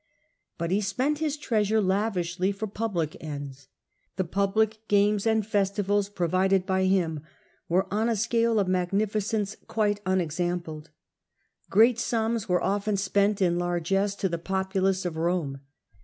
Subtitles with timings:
[0.57, 3.67] But he spent his treasure lavishly for public ends
[4.15, 7.19] The public games and festivals provided by him
[7.69, 10.93] were on a scale of magnificence quite unexampled; Liberal
[11.69, 15.59] great sums were often spent in largess to the populace of Rome.